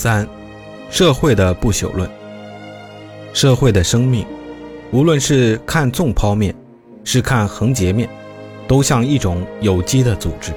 [0.00, 0.26] 三、
[0.88, 2.08] 社会的不朽论。
[3.34, 4.24] 社会的生命，
[4.92, 6.54] 无论是看纵剖面，
[7.04, 8.08] 是看横截面，
[8.66, 10.52] 都像一种有机的组织。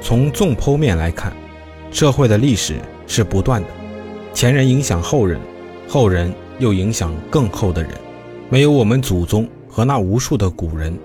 [0.00, 1.32] 从纵剖面来看，
[1.90, 2.76] 社会的历史
[3.08, 3.68] 是不断的，
[4.32, 5.40] 前人影响后人，
[5.88, 7.90] 后人又影响更后的人。
[8.48, 10.96] 没有我们祖宗和那无数的古人，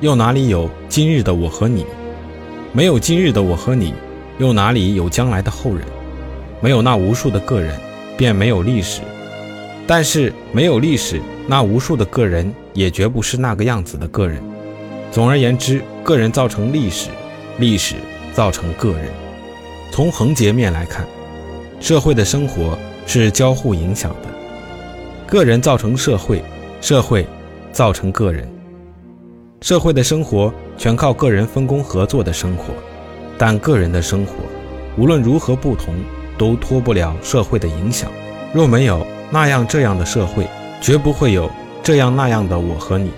[0.00, 1.84] 又哪里有今日的我和你？
[2.72, 3.92] 没有今日的我和你，
[4.38, 5.86] 又哪里有将来的后人？
[6.60, 7.78] 没有那无数的个人，
[8.16, 9.00] 便没有历史。
[9.86, 14.42] 但是没有历史，那无数的个人也绝不是那个样子的个人。
[15.12, 17.08] 总而言之，个人造成历史，
[17.58, 17.94] 历史
[18.34, 19.08] 造成个人。
[19.92, 21.06] 从横截面来看，
[21.80, 22.76] 社会的生活
[23.06, 24.28] 是交互影响的，
[25.26, 26.42] 个人造成社会，
[26.80, 27.24] 社会
[27.70, 28.48] 造成个人。
[29.62, 32.74] 社会的生活全靠个人分工合作的生活，
[33.38, 34.34] 但个人的生活
[34.98, 35.94] 无论如何不同，
[36.38, 38.10] 都脱不了社会的影响。
[38.52, 40.46] 若没有，那样这样的社会，
[40.80, 41.50] 绝不会有
[41.82, 43.10] 这样那样的我和你。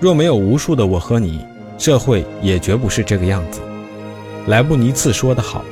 [0.00, 1.44] 若没有无数的我和你，
[1.78, 3.60] 社会也绝不是这个样子。
[4.46, 5.64] 莱布尼茨说得好：“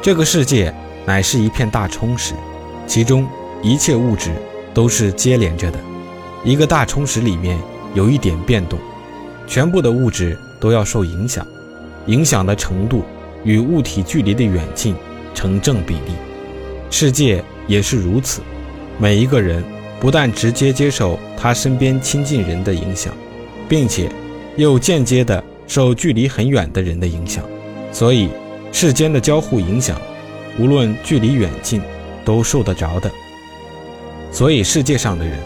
[0.00, 0.72] 这个世界
[1.04, 2.34] 乃是一片大充实，
[2.86, 3.26] 其中
[3.62, 4.30] 一切物质
[4.72, 5.78] 都是接连着的。
[6.44, 7.58] 一个大充实里面
[7.94, 8.78] 有一点变动，
[9.46, 11.44] 全部的物质都要受影响，
[12.06, 13.02] 影响的程度
[13.42, 14.94] 与物体距离的远近
[15.36, 16.16] 成正比例。
[16.90, 18.42] 世界也是如此。”
[18.98, 19.62] 每一个人
[20.00, 23.12] 不但直接接受他身边亲近人的影响，
[23.68, 24.10] 并且
[24.56, 27.44] 又间接的受距离很远的人的影响，
[27.92, 28.30] 所以
[28.72, 30.00] 世间的交互影响，
[30.58, 31.82] 无论距离远近，
[32.24, 33.10] 都受得着的。
[34.32, 35.38] 所以世界上的人，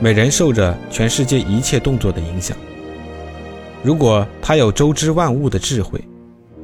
[0.00, 2.56] 每人受着全世界一切动作的影响。
[3.82, 6.00] 如果他有周知万物的智慧，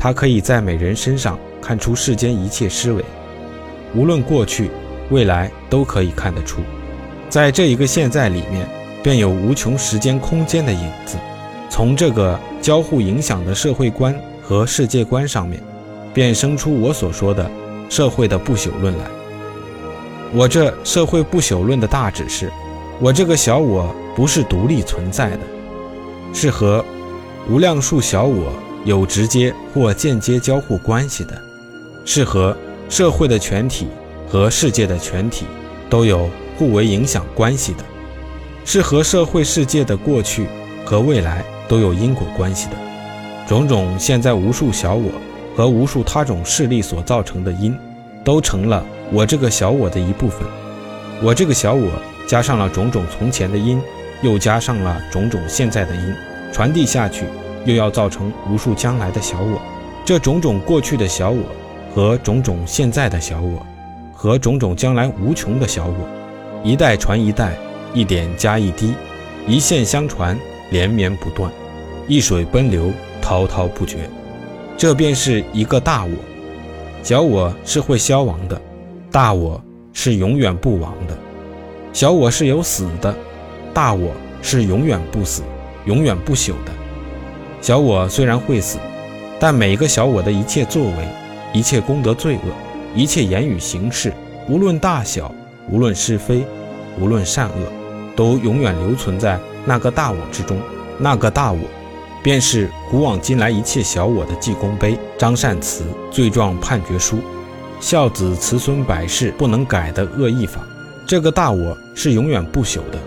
[0.02, 3.04] 他可以在每人身上看出世间一切思维，
[3.94, 4.70] 无论过去。
[5.10, 6.60] 未来都可以看得出，
[7.28, 8.64] 在这一个现在里面，
[9.02, 11.16] 便有无穷时间空间的影子。
[11.69, 15.60] 从这个交互影响的社会观和世界观上面，
[16.14, 17.50] 便生出我所说的
[17.88, 19.04] 社会的不朽论来。
[20.32, 22.48] 我这社会不朽论的大旨是：
[23.00, 25.41] 我这个小我不是独立存在的，
[26.32, 26.84] 是和
[27.48, 28.52] 无量数小我
[28.84, 31.41] 有直接或间接交互关系的，
[32.04, 32.56] 是和
[32.88, 33.86] 社会的全体。
[34.32, 35.44] 和世界的全体
[35.88, 37.82] 都有互为影响关系的，
[38.64, 40.46] 是和社会世界的过去
[40.84, 42.76] 和未来都有因果关系的。
[43.48, 45.10] 种种现在无数小我
[45.56, 47.76] 和无数他种势力所造成的因，
[48.22, 50.46] 都成了我这个小我的一部分。
[51.20, 51.90] 我这个小我
[52.24, 53.82] 加上了种种从前的因，
[54.22, 56.14] 又加上了种种现在的因，
[56.52, 57.24] 传递下去，
[57.65, 59.60] 又要造成无数将来的小我。
[60.04, 61.43] 这种种过去的小我
[61.94, 63.65] 和种种现在的小我。
[64.12, 66.06] 和种种将来无穷的小我，
[66.62, 67.56] 一代传一代，
[67.94, 68.93] 一点加一滴，
[69.47, 70.38] 一线相传，
[70.69, 71.50] 连绵不断，
[72.06, 74.10] 一水奔流，滔滔不绝。
[74.76, 76.12] 这便是一个大我。
[77.03, 78.60] 小我是会消亡的，
[79.10, 79.59] 大我
[79.94, 81.16] 是永远不亡的。
[81.94, 83.16] 小我是有死的，
[83.72, 84.12] 大我
[84.43, 85.43] 是永远不死、
[85.87, 86.72] 永远不朽的。
[87.60, 88.78] 小我虽然会死，
[89.38, 91.09] 但每一个小我的一切作为，
[91.53, 92.53] 一切功德罪恶。
[92.93, 94.12] 一切言语形式，
[94.48, 95.32] 无论大小，
[95.69, 96.44] 无论是非，
[96.99, 97.54] 无论善恶，
[98.16, 100.59] 都永远留存在那个大我之中。
[100.99, 101.60] 那个大我，
[102.20, 107.19] 便是古往今来一切小我的记功碑、张善慈罪状判决书、
[107.78, 110.60] 孝子慈孙百世不能改的恶意法。
[111.06, 112.99] 这个大我是永远不朽的，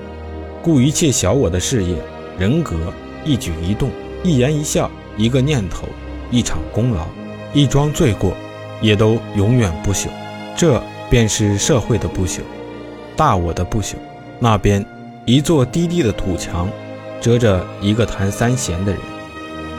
[0.61, 1.97] 故一切小我的事业、
[2.39, 2.77] 人格、
[3.25, 3.89] 一举一动、
[4.23, 5.87] 一言一笑、一个念头、
[6.31, 7.05] 一场功劳、
[7.53, 8.33] 一桩罪过。
[8.81, 10.09] 也都永远不朽，
[10.57, 12.41] 这便是社会的不朽，
[13.15, 13.93] 大我的不朽。
[14.41, 14.85] 那边
[15.25, 16.69] 一座低低的土墙，
[17.21, 18.99] 遮着一个弹三弦的人，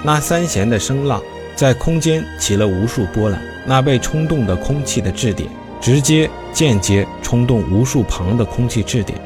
[0.03, 1.21] 那三弦的声浪
[1.55, 3.39] 在空间起了无数波澜。
[3.67, 5.51] 那被冲动的空气的质点，
[5.83, 9.19] 直接间接冲动无数旁的空气质点。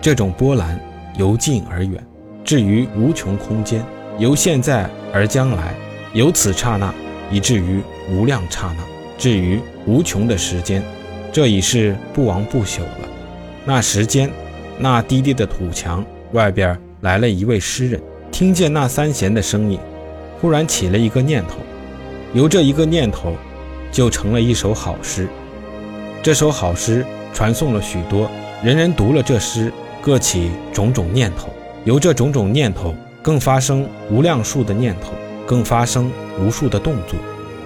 [0.00, 0.80] 这种波澜
[1.18, 2.00] 由近而远，
[2.44, 3.84] 至于无穷空间，
[4.18, 5.74] 由现在而将来，
[6.14, 6.92] 由此刹那，
[7.30, 7.80] 以至于
[8.10, 8.82] 无量刹那。
[9.18, 10.82] 至于无穷的时间，
[11.32, 13.08] 这已是不亡不朽了。
[13.64, 14.30] 那时间，
[14.78, 19.78] 那低低的土墙外边来了一位诗人，听见那三弦的声音，
[20.40, 21.56] 忽然起了一个念头，
[22.32, 23.34] 由这一个念头，
[23.90, 25.28] 就成了一首好诗。
[26.22, 28.30] 这首好诗传颂了许多，
[28.62, 31.48] 人人读了这诗，各起种种念头，
[31.84, 32.94] 由这种种念头，
[33.26, 35.10] 更发生无量数的念头，
[35.44, 37.18] 更发生无数的动作，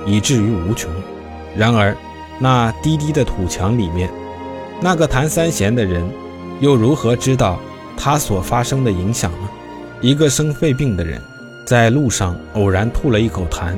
[0.06, 0.90] 以至于无穷。
[1.54, 1.94] 然而，
[2.38, 4.08] 那低低的土墙里面，
[4.80, 6.02] 那个弹三弦的人，
[6.60, 7.60] 又如何知道
[7.94, 9.50] 他所发生的影响呢？
[10.00, 11.20] 一个生肺病的人，
[11.66, 13.74] 在路上偶然吐了一口痰，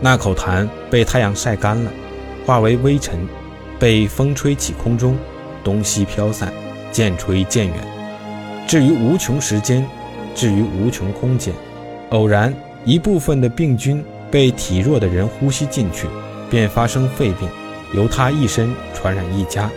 [0.00, 1.92] 那口痰被太阳晒干了，
[2.44, 3.24] 化为微尘，
[3.78, 5.16] 被风吹起空中，
[5.62, 6.52] 东西飘散，
[6.90, 7.76] 渐吹渐远，
[8.66, 9.86] 至于无穷时间，
[10.34, 11.54] 至于无穷空间，
[12.10, 12.52] 偶然
[12.84, 16.06] 一部分的病菌被体弱的人呼吸进去，
[16.50, 17.48] 便发生肺病。
[17.94, 19.70] 由他一身传染一家，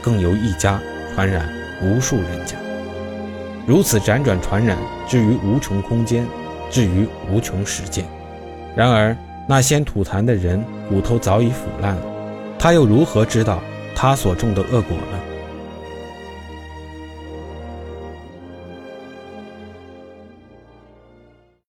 [0.00, 0.80] 更由一家
[1.12, 1.48] 传染
[1.82, 2.56] 无数人家，
[3.66, 4.78] 如此辗转传染，
[5.08, 6.24] 至于无穷空间，
[6.70, 8.04] 至于无穷时间。
[8.76, 9.16] 然而
[9.48, 12.02] 那先吐痰的人骨头早已腐烂了，
[12.56, 13.60] 他又如何知道
[13.92, 15.18] 他所种的恶果呢？